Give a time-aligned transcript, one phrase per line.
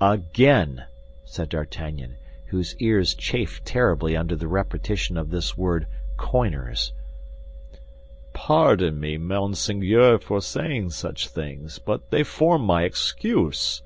[0.00, 0.86] "Again!"
[1.24, 6.92] said D'Artagnan, whose ears chafed terribly under the repetition of this word coiners.
[8.32, 13.80] "Pardon me, monseigneur, for saying such things, but they form my excuse.